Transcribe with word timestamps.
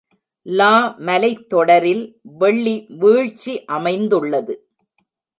லா 0.45 0.75
மலைத் 0.99 1.43
தொடரில் 1.49 2.01
வெள்ளி 2.39 2.73
வீழ்ச்சி 2.99 3.53
அமைந்துள்ளது. 3.65 4.55